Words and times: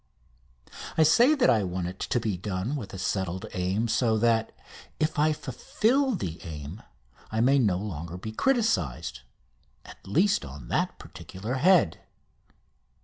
I 0.97 1.03
say 1.03 1.35
that 1.35 1.51
I 1.51 1.61
want 1.63 1.85
it 1.85 1.99
to 1.99 2.19
be 2.19 2.35
done 2.35 2.75
with 2.75 2.91
a 2.91 2.97
settled 2.97 3.45
aim, 3.53 3.87
so 3.87 4.17
that, 4.17 4.51
if 4.99 5.19
I 5.19 5.31
fulfil 5.31 6.15
the 6.15 6.41
aim, 6.43 6.81
I 7.31 7.39
may 7.39 7.59
no 7.59 7.77
longer 7.77 8.17
be 8.17 8.31
criticised, 8.31 9.19
at 9.85 9.99
least 10.07 10.43
on 10.43 10.69
that 10.69 10.97
particular 10.97 11.53
head. 11.61 11.99